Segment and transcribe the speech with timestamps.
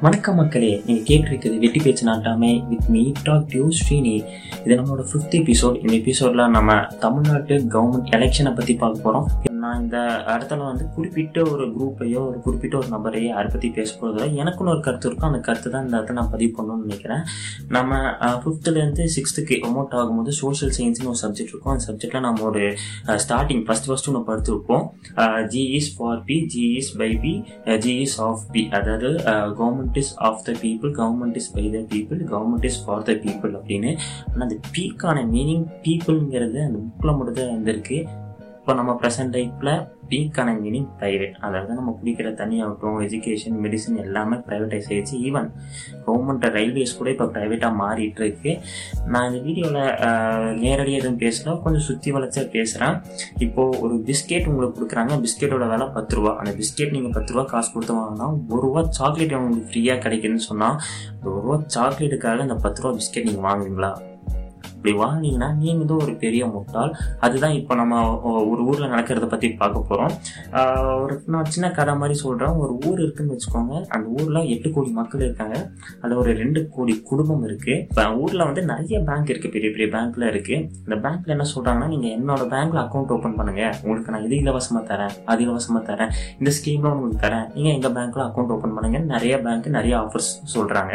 [0.00, 4.14] வணக்கம் மக்களே நீங்கள் கேட்டிருக்கிறது வெட்டி பேச்சு நாட்டாமே வித் மீ டாக் டியூ ஸ்ரீனி.
[4.64, 9.28] இது நம்மளோட ஃபிஃப்த் எபிசோட் இந்த எபிசோடில் நம்ம தமிழ்நாட்டு கவர்மெண்ட் எலெக்ஷனை பற்றி பார்க்க போகிறோம்
[9.80, 9.96] இந்த
[10.32, 14.82] இடத்துல வந்து குறிப்பிட்ட ஒரு குரூப்பையோ ஒரு குறிப்பிட்ட ஒரு நபரையோ யாரை பற்றி பேச போகிறதில்ல எனக்குன்னு ஒரு
[14.86, 15.28] கருத்து இருக்கும்.
[15.30, 17.22] அந்த கருத்து தான் இந்த இடத்துல நான் பதிவு பண்ணணும்னு நினைக்கிறேன்.
[17.76, 17.98] நம்ம
[18.42, 21.72] ஃபிஃப்த்துலேருந்து சிக்ஸ்த்துக்கு அமௌண்ட் ஆகும்போது சோஷியல் சயின்ஸ்னு ஒரு சப்ஜெக்ட் இருக்கும்.
[21.74, 22.64] அந்த சப்ஜெக்டில் நம்ம ஒரு
[23.24, 24.84] ஸ்டார்டிங் ஃபஸ்ட் ஃபஸ்ட்டு ஒன்று படுத்துருப்போம்
[25.54, 27.34] G is for P G is by P
[27.86, 29.10] G is of P அதாவது
[29.60, 33.52] government is of the people government is by the people government is for the people
[33.60, 33.92] அப்படின்னு.
[34.30, 37.98] ஆனால் அந்த பீக்கான மீனிங் பீப்புளுங்கிறது அந்த புக்கில் மட்டும் தான் வந்திருக்கு
[38.70, 39.70] இப்போ நம்ம ப்ரெசன்ட் டைப்பில்
[40.10, 45.16] பீக்கான மீனிங் ப்ரைவேட் அதாவது நம்ம குடிக்கிற தண்ணி ஆகட்டும் எஜுகேஷன் மெடிசன் எல்லாமே ப்ரைவேட்டைஸ் ஆயிடுச்சு.
[45.28, 45.48] ஈவன்
[46.04, 48.52] கவர்மெண்ட் ரயில்வேஸ் கூட இப்போ ப்ரைவேட்டாக மாறிட்டு இருக்கு
[49.12, 49.80] நான் இந்த வீடியோவில்
[50.64, 51.54] நேரடியாக எதுவும் பேசல.
[51.64, 52.94] கொஞ்சம் சுற்றி வளைச்சா பேசுகிறேன்
[53.46, 55.16] இப்போது ஒரு பிஸ்கெட் உங்களுக்கு கொடுக்குறாங்க.
[55.24, 56.34] பிஸ்கெட்டோட விலை பத்து ரூபா.
[56.42, 60.78] அந்த பிஸ்கெட் நீங்கள் பத்து ரூபா காசு கொடுத்து வாங்கினா ஒரு ரூபா சாக்லேட் உங்களுக்கு ஃப்ரீயாக கிடைக்குதுன்னு சொன்னால்
[61.24, 63.92] ஒரு ரூபா சாக்லேட்டுக்காக இந்த பத்து ரூபா பிஸ்கெட் நீங்கள் வாங்குவீங்களா?
[64.80, 66.92] இப்படி வாங்கினீங்கன்னா நீங்கள் தான் ஒரு பெரிய முட்டாள்.
[67.24, 67.96] அதுதான் இப்போ நம்ம
[68.50, 70.12] ஒரு ஊரில் நடக்கிறத பற்றி பார்க்க போகிறோம்
[71.02, 73.74] ஒரு நான் சின்ன கதை மாதிரி சொல்கிறேன் ஒரு ஊர் இருக்குன்னு வச்சுக்கோங்க.
[73.94, 75.56] அந்த ஊரில் எட்டு கோடி மக்கள் இருக்காங்க.
[76.00, 80.26] அதில் ஒரு ரெண்டு கோடி குடும்பம் இருக்குது இப்போ ஊரில் வந்து நிறைய பேங்க் இருக்குது பெரிய பெரிய பேங்க்கில்
[80.30, 84.84] இருக்குது இந்த பேங்க்கில் என்ன சொல்கிறாங்கன்னா நீங்கள் என்னோட பேங்க்கில் அக்கௌண்ட் ஓப்பன் பண்ணுங்கள் உங்களுக்கு நான் இது இலவசமாக
[84.92, 86.12] தரேன் அது இலவசமாக தரேன்.
[86.40, 87.46] இந்த ஸ்கீம்லாம் உங்களுக்கு தரேன்.
[87.58, 90.94] நீங்கள் எங்கள் பேங்க்கில் அக்கௌண்ட் ஓப்பன் பண்ணுங்கள் நிறைய பேங்க் நிறைய ஆஃபர்ஸ் சொல்கிறாங்க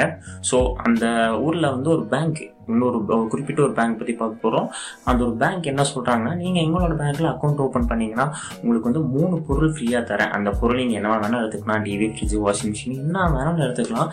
[0.52, 1.06] ஸோ அந்த
[1.46, 2.42] ஊரில் வந்து ஒரு பேங்க்
[2.72, 3.00] இன்னொரு
[3.34, 4.68] குறிப்பிட்ட ஒரு பேங்க் பற்றி பார்க்க போகிறோம்
[5.12, 8.28] அந்த ஒரு பேங்க் என்ன சொல்கிறாங்கன்னா நீங்கள் எங்களோட பேங்க்கில் அக்கௌண்ட் ஓப்பன் பண்ணீங்கன்னா
[8.62, 10.34] உங்களுக்கு வந்து மூணு பொருள் ஃப்ரீயாக தரேன்.
[10.40, 11.84] அந்த பொருள் நீங்கள் என்ன வேணாலும் எடுத்துக்கலாம்.
[11.90, 14.12] டிவி ஃப்ரிட்ஜ் வாஷிங் மிஷின் என்ன வேணாலும் எடுத்துக்கலாம்.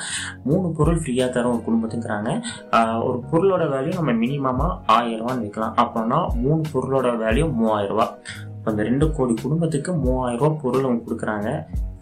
[0.51, 2.31] மூணு பொருள் ஃப்ரீயாக தரோம் ஒரு குடும்பத்துங்கிறாங்க
[3.09, 5.77] ஒரு பொருளோட வேல்யூ நம்ம மினிமமாக ஆயிரரூவான்னு விற்கலாம் வைக்கலாம்.
[5.83, 8.07] அப்போனா மூணு பொருளோட வேல்யூ மூவாயிரரூவா
[8.57, 11.49] இப்போ அந்த ரெண்டு கோடி குடும்பத்துக்கு மூவாயிரரூவா பொருள் அவங்க கொடுக்குறாங்க.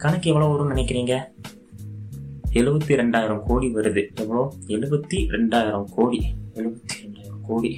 [0.03, 1.15] கணக்கு எவ்வளோ வரும்னு நினைக்கிறீங்க?
[2.61, 4.03] எழுபத்தி ரெண்டாயிரம் கோடி வருது.
[4.23, 4.43] எவ்வளோ
[4.77, 6.21] எழுபத்தி ரெண்டாயிரம் கோடி.
[7.49, 7.73] கோடி.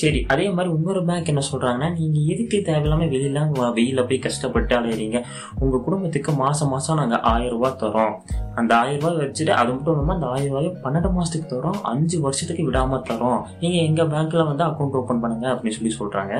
[0.00, 3.40] சரி அதே மாதிரி இன்னொரு பேங்க் என்ன சொல்கிறாங்கன்னா நீங்கள் எதுக்கு தேவையில்லாமல் வெளியில
[3.76, 5.18] வெயிலில் போய் கஷ்டப்பட்டு அலையிறீங்க?
[5.62, 8.14] உங்கள் குடும்பத்துக்கு மாதம் மாதம் நாங்கள் ஆயிரம் ரூபா தரோம்.
[8.54, 13.06] அந்த ஆயிரரூபா வச்சுட்டு அது மட்டும் இல்லாமல் அந்த ஆயிரம் ரூபாயை பன்னெண்டு மாதத்துக்கு தரோம் அஞ்சு வருஷத்துக்கு விடாமல்
[13.10, 13.40] தரோம்.
[13.62, 16.34] நீங்கள் எங்கள் பேங்க்கில் வந்து அக்கௌண்ட் ஓப்பன் பண்ணுங்க அப்படின்னு சொல்லி சொல்கிறாங்க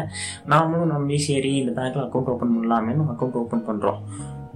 [0.55, 4.01] நாமளும் நம்பி சரி இந்த பேங்க்கில் அக்கௌண்ட் ஓப்பன் பண்ணலாமேன்னு அக்கௌண்ட் ஓப்பன் பண்ணுறோம்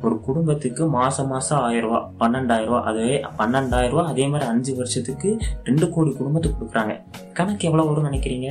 [0.05, 2.81] ஒரு குடும்பத்துக்கு மாதம் மாதம் ஆயிரம் ரூபா பன்னெண்டாயிரம் ரூபா.
[2.91, 5.31] அதுவே பன்னெண்டாயிரம் ரூபா அதே மாதிரி அஞ்சு வருஷத்துக்கு
[5.69, 6.95] ரெண்டு கோடி குடும்பத்துக்கு கொடுக்குறாங்க.
[7.39, 8.51] கணக்கு எவ்வளோ வரும்னு நினைக்கிறீங்க?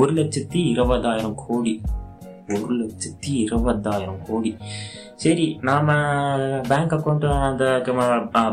[0.00, 1.74] ஒரு லட்சத்தி இருபதாயிரம் கோடி.
[2.54, 4.50] ஒரு லட்சத்தி இருபதாயிரம் கோடி.
[5.22, 5.90] சரி நாம்
[6.68, 7.64] பேங்க் அக்கௌண்ட் அந்த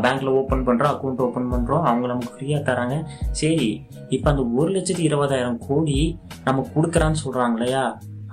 [0.04, 2.96] பேங்க்கில் ஓப்பன் பண்ணுறோம் அக்கௌண்ட் ஓப்பன் பண்ணுறோம் அவங்க நமக்கு ஃப்ரீயாக தராங்க.
[3.40, 3.68] சரி
[4.16, 5.98] இப்போ அந்த ஒரு லட்சத்தி இருபதாயிரம் கோடி
[6.44, 7.84] நமக்கு கொடுக்குறான்னு சொல்கிறாங்க இல்லையா?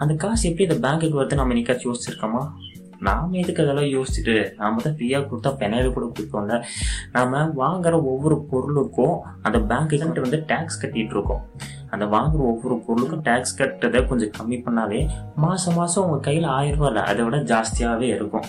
[0.04, 2.44] அந்த காசு எப்படி இந்த பேங்க்குக்கு வருது நம்ம இன்னைக்காச்சும் யோசிச்சிருக்கோமா?
[3.00, 6.64] நாம எதுக்கு அதெல்லாம் யோசிச்சுட்டு நாம தான் ஃப்ரீயாக கொடுத்தா பெனாலி கூட கொடுப்போம்ல?
[7.12, 11.52] நாம வாங்குற ஒவ்வொரு பொருளுக்கும் அந்த பேங்க்கு வந்து டேக்ஸ் கட்டிட்டு இருக்கோம்.
[11.90, 16.88] அந்த வாங்குற ஒவ்வொரு பொருளுக்கும் டேக்ஸ் கட்டுறதை கொஞ்சம் கம்மி பண்ணாலே மாதம் மாதம் உங்கள் கையில் ஆயிரம் ரூபா
[16.88, 18.44] இல்லை அதை விட ஜாஸ்தியாகவே இருக்கும்.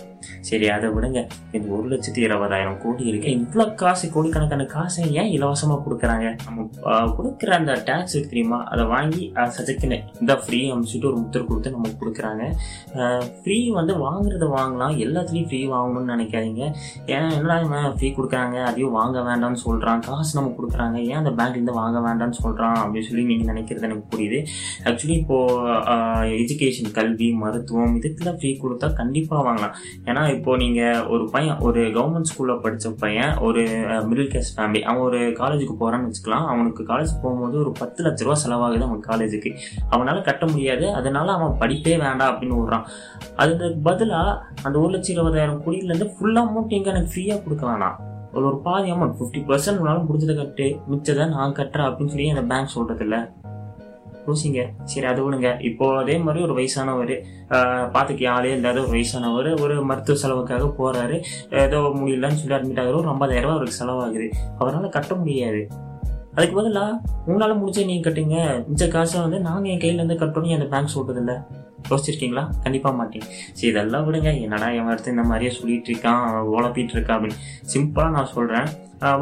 [0.48, 1.20] சரி அதை விடுங்க.
[1.56, 3.30] இந்த ஒரு லட்சத்தி இருபதாயிரம் கோடி இருக்கு.
[3.38, 6.26] இவ்வளோ காசு கோடிக்கணக்கான காசை ஏன் இலவசமாக கொடுக்குறாங்க?
[6.46, 6.66] நம்ம
[7.18, 8.58] கொடுக்குற அந்த டேக்ஸ் தெரியுமா?
[8.72, 9.24] அதை வாங்கி
[9.56, 12.44] சஜக்கின இந்த ஃப்ரீ அமைச்சிட்டு ஒரு முத்தர் கொடுத்து நமக்கு கொடுக்குறாங்க.
[13.40, 16.64] ஃப்ரீ வந்து வாங்குறத வாங்கலாம் எல்லாத்துலேயும் ஃப்ரீ வாங்கணும்னு நினைக்காதீங்க.
[17.14, 18.58] ஏன்னா என்ன ஃப்ரீ கொடுக்குறாங்க?
[18.70, 20.96] அதையும் வாங்க வேண்டாம்னு சொல்கிறான் காசு நம்ம கொடுக்குறாங்க.
[21.10, 24.40] ஏன் அந்த பேங்க்லேருந்து வாங்க வேண்டாம்னு சொல்கிறான் அப்படின்னு சொல்லி நீங்கள் நினைக்கிறது எனக்கு புரியுது.
[24.88, 29.74] ஆக்சுவலி இப்போது எஜுகேஷன் கல்வி மருத்துவம் இதுக்கெல்லாம் ஃப்ரீ கொடுத்தா கண்டிப்பாக வாங்கலாம்.
[30.08, 33.62] ஏன்னா இப்போது நீங்கள் ஒரு பையன் ஒரு கவர்மெண்ட் ஸ்கூலில் படித்த பையன் ஒரு
[34.08, 36.46] மிடில் கிளாஸ் ஃபேமிலி அவன் ஒரு காலேஜுக்கு போகிறான்னு வச்சுக்கலாம்.
[36.52, 39.52] அவனுக்கு காலேஜ் போகும்போது ஒரு பத்து லட்ச ரூபா செலவாகுது அவன் காலேஜுக்கு
[39.88, 40.86] அவனால் கட்ட முடியாது.
[40.92, 42.86] அதனால அவன் படிப்பே வேண்டாம் அப்படின்னு விடுறான்.
[43.36, 47.96] அதுக்கு பதிலாக அந்த ஒரு லட்சம் இருபதாயிரம் கோடியிலேருந்து ஃபுல் அமௌண்ட் எங்கே எனக்கு ஃப்ரீயாக கொடுக்க வேணாம்.
[48.32, 50.66] ஒரு ஒரு பாதி அமௌண்ட் ஃபிஃப்டி பர்சன்ட் முடிஞ்சதை கட்டு.
[50.90, 53.20] மிச்சதை நான் கட்டுறேன் அப்படின்னு சொல்லி அந்த பேங்க் சொல்கிறது இல்லை
[54.26, 57.14] பூசிங்க சரி அது விடுங்க இப்போ அதே மாதிரி ஒரு வயசானவர்
[57.94, 61.18] பார்த்துக்க ஆளே இல்லாத ஒரு வயசானவர் ஒரு மருத்துவ செலவுக்காக போறாரு.
[61.64, 64.28] ஏதோ முடியலன்னு சொல்லி அட்மிட் ஆகிற ஒரு ஐம்பதாயிரம் ரூபா அவருக்கு செலவாகுது.
[64.58, 65.60] அவரால் கட்ட முடியாது.
[66.36, 66.98] அதுக்கு பதிலாக
[67.28, 68.38] உங்களால் முடிச்சு நீங்கள் கட்டுங்க.
[68.70, 71.36] மிச்ச காசை வந்து நாங்கள் என் கையிலேருந்து கட்டணும் அந்த பேங்க் சொல்கிறது இல்லை
[71.88, 72.42] யோசிச்சிருக்கீங்களா?
[72.62, 73.24] கண்டிப்பாக மாட்டேன்.
[73.58, 74.30] சரி இதெல்லாம் விடுங்க.
[74.44, 76.24] என்னடா என் அடுத்து இந்த மாதிரியே சொல்லிட்டு இருக்கான்
[76.56, 77.38] உழப்பிட்டு இருக்கான் அப்படின்னு.
[77.72, 78.68] சிம்பிளாக நான் சொல்கிறேன்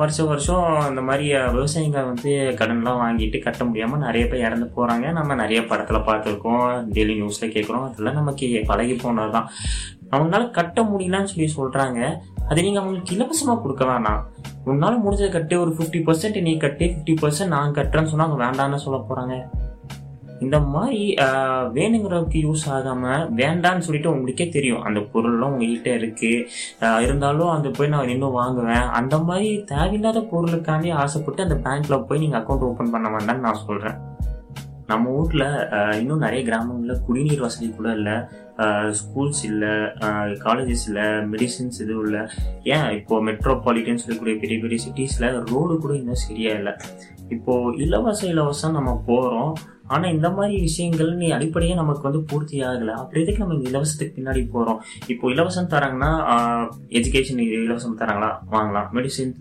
[0.01, 1.25] வருஷம் வருஷம் இந்த மாதிரி
[1.55, 6.67] விவசாயிங்க வந்து கடன்லாம் வாங்கிட்டு கட்ட முடியாமல் நிறைய பேர் இறந்து போகிறாங்க நம்ம நிறைய படத்தில் பார்த்துருக்கோம்.
[6.97, 9.49] டெய்லி நியூஸில் கேட்குறோம் அதெல்லாம் நமக்கு பழகி போனது தான்
[10.15, 11.99] அவங்களால கட்ட முடியலன்னு சொல்லி சொல்கிறாங்க
[12.47, 14.23] அதை நீங்கள் அவங்களுக்கு இலவசமாக கொடுக்க வேணாம்.
[14.67, 18.77] உன்னால முடிஞ்சதை கட்டு ஒரு ஃபிஃப்டி பர்சன்ட் நீ கட்டு ஃபிஃப்டி பர்சன்ட் நான் கட்டுறேன்னு சொன்னா அவங்க வேண்டாம்னு
[18.79, 19.37] சொல்ல போகிறாங்க
[20.41, 21.67] இந்த மாதிரி ஆஹ்,
[22.45, 23.05] யூஸ் ஆகாம
[23.37, 24.83] வேண்டான்னு சொல்லிட்டு உங்களுக்கே தெரியும்.
[24.83, 26.31] அந்த பொருள்லாம் உங்ககிட்ட இருக்கு.
[27.03, 28.87] இருந்தாலும் அந்த போய் நான் இன்னும் வாங்குவேன்.
[28.93, 33.97] அந்த மாதிரி தேவையில்லாத பொருளுக்காண்டி ஆசைப்பட்டு அந்த பேங்க்ல போய் நீங்க அக்கௌண்ட் ஓபன் பண்ண வேண்டாம்னு நான் சொல்றேன்.
[34.91, 35.45] நம்ம ஊர்ல
[36.01, 38.17] இன்னும் நிறைய கிராமங்கள்ல குடிநீர் வசதி கூட இல்லை.
[38.99, 39.73] ஸ்கூல்ஸ் இல்லை
[40.47, 42.23] காலேஜஸ் இல்லை மெடிசின்ஸ் எதுவும் இல்லை.
[42.75, 46.75] ஏன் இப்போ மெட்ரோபாலிட்டன் சொல்லக்கூடிய பெரிய பெரிய சிட்டிஸ்ல ரோடு கூட இன்னும் சரியா இல்லை.
[47.37, 47.55] இப்போ
[47.85, 49.55] இலவச இலவசம் நம்ம போறோம்.
[49.95, 52.93] ஆனா இந்த மாதிரி விஷயங்கள் நீ அடிப்படையே நமக்கு வந்து பூர்த்தி ஆகல.
[53.01, 54.79] அப்படி எதுக்கு நம்ம இந்த இலவசத்துக்கு பின்னாடி போறோம்?
[55.13, 56.13] இப்போ இலவசம் தராங்கன்னா
[56.99, 58.31] எஜுகேஷன் இலவசம் தராங்களா?
[58.55, 58.89] வாங்கலாம்.
[58.99, 59.35] மெடிசின்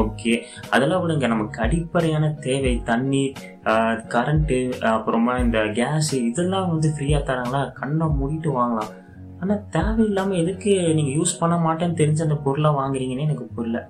[0.00, 0.34] ஓகே
[0.74, 1.28] அதெல்லாம் விடுங்க.
[1.34, 2.74] நமக்கு அடிப்படையான தேவை.
[2.90, 3.32] தண்ணீர்
[3.64, 7.72] கரண்ட்டு அப்புறமா இந்த கேஸு இதெல்லாம் வந்து ஃப்ரீயாக தராங்களா?
[7.72, 8.98] கண்ணை மூடிட்டு வாங்கலாம்.
[9.40, 13.88] ஆனால் தேவையில்லாமல் எதுக்கு நீங்கள் யூஸ் பண்ண மாட்டேன்னு தெரிஞ்ச அந்த பொருளை வாங்குறீங்கன்னு எனக்கு புரியல.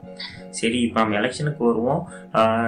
[0.50, 2.08] சரி இப்போ நம்ம எலெக்ஷனுக்கு வருவோம்.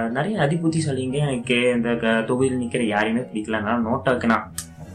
[0.09, 4.41] நிறைய அதிபுத்தி சொல்லிங்க எனக்கு இந்த க- தொகுதியில் நிற்கிற யாரையுமே பிடிக்கலன்னா நோட்டாக்குனா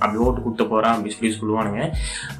[0.00, 1.82] அப்படி ஓட்டு கொடுத்து போறான் அப்படி சொல்லி சொல்லுவானுங்க.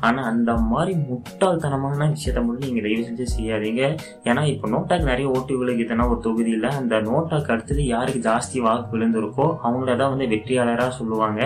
[0.07, 3.83] ஆனா அந்த மாதிரி முட்டாள்தனமான விஷயத்த மட்டும் நீங்க தயவு செஞ்சு செய்யாதீங்க.
[4.29, 9.49] ஏன்னா இப்போ நோட்டாக்கு நிறைய ஓட்டு விழுகுதுன்னா ஒரு தொகுதியில் அந்த நோட்டாக்கு அடுத்தது யாருக்கு ஜாஸ்தி வாக்கு விழுந்திருக்கோ
[9.67, 11.41] அவங்கள தான் வந்து வெற்றியாளரா சொல்லுவாங்க.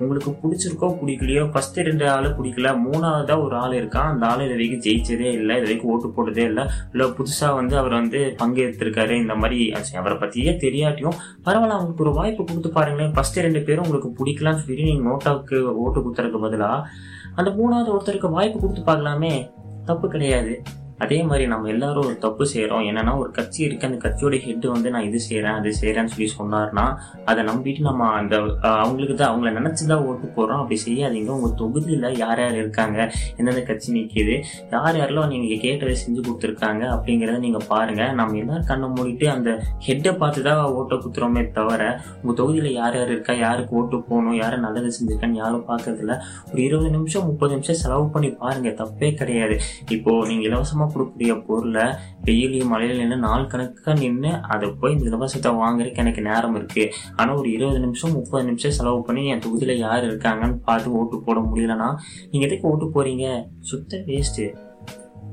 [0.00, 4.82] உங்களுக்கு பிடிச்சிருக்கோ பிடிக்கலையோ ஃபர்ஸ்ட் ரெண்டு ஆள் பிடிக்கல மூணாவதா ஒரு ஆள் இருக்கான் அந்த ஆள் இது வரைக்கும்
[4.86, 6.64] ஜெயிச்சதே இல்லை இது வரைக்கும் ஓட்டு போட்டதே இல்லை.
[6.92, 9.60] இல்லை புதுசாக வந்து அவர் வந்து பங்கேற்றிருக்காரு இந்த மாதிரி
[10.00, 11.16] அவரை பற்றியே தெரியாட்டியும்
[11.46, 13.14] பரவாயில்ல அவங்களுக்கு ஒரு வாய்ப்பு கொடுத்து பாருங்களேன்.
[13.16, 16.86] ஃபர்ஸ்ட் ரெண்டு பேரும் உங்களுக்கு பிடிக்கலாம்னு சொல்லி நீங்கள் நோட்டாவுக்கு ஓட்டு கொடுத்துறதுக்கு பதிலாக
[17.40, 19.34] அந்த மூணாவது ஒருத்தருக்கு வாய்ப்பு கொடுத்து பார்க்கலாமே.
[19.90, 20.54] தப்பு கிடையாது.
[21.04, 23.88] அதே மாதிரி நம்ம எல்லாரும் ஒரு தப்பு செய்கிறோம் என்னன்னா ஒரு கட்சி இருக்கு.
[23.88, 26.84] அந்த கட்சியோட ஹெட் வந்து நான் இது செய்கிறேன் அது செய்கிறேன்னு சொல்லி சொன்னார்னா
[27.30, 28.34] அதை நம்பிட்டு நம்ம அந்த
[28.82, 30.60] அவங்களுக்கு தான் அவங்கள நினச்சி தான் ஓட்டு போடுறோம்.
[30.62, 31.30] அப்படி செய்யாதீங்க.
[31.38, 32.98] உங்கள் தொகுதியில் யார் யார் இருக்காங்க?
[33.38, 34.36] எந்தெந்த கட்சி நிற்கிது
[34.74, 36.82] யார் யாரெல்லாம் நீங்கள் கேட்டதை செஞ்சு கொடுத்துருக்காங்க?
[36.96, 39.50] அப்படிங்கிறத நீங்கள் பாருங்கள் நம்ம எல்லோரும் கண்ணை மூடிட்டு அந்த
[39.88, 41.82] ஹெட்டை பார்த்து தான் ஓட்டை குத்துறோமே தவிர
[42.22, 43.34] உங்கள் தொகுதியில் யார் யார் இருக்கா?
[43.44, 44.38] யாருக்கு ஓட்டு போகணும்?
[44.42, 46.16] யாரும் நல்லது செஞ்சுருக்கான்னு யாரும் பார்க்கறதில்ல.
[46.52, 49.56] ஒரு இருபது நிமிஷம் முப்பது நிமிஷம் செலவு பண்ணி பாருங்கள் தப்பே கிடையாது.
[49.96, 51.84] இப்போது நீங்கள் இலவசமாக கொடுக்கக்கூடிய பொருளை
[52.24, 57.36] வெயிலையும் மழையில நின்று நாள் கணக்காக நின்று அதை போய் இந்த இலவசத்தை வாங்குறதுக்கு எனக்கு நேரம் இருக்குது ஆனால்
[57.36, 61.88] ஒரு இருபது நிமிஷம் முப்பது நிமிஷம் செலவு பண்ணி என் தொகுதியில் யார் இருக்காங்கன்னு பார்த்து ஓட்டு போட முடியலன்னா
[62.30, 63.26] நீங்கள் எதுக்கு ஓட்டு போகிறீங்க
[63.62, 64.46] சுத்த வேஸ்ட்டு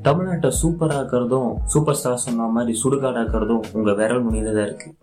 [0.05, 4.95] தமிழ்நாட்டை சூப்பராக்கிறதும் சூப்பர் ஸ்டார் சொன்ன மாதிரி சுடுகாடாக்கிறதும் உங்கள் விரல் முனையில் தான் இருக்குது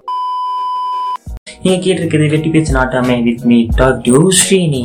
[1.64, 4.82] நீங்கள் கேட்டிருக்கிறது வெட்டி பேச்சு நாட்டாமே with me talk you Srini.